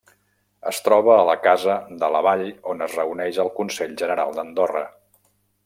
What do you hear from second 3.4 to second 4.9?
el Consell General d'Andorra.